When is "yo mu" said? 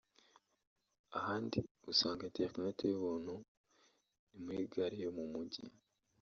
5.05-5.25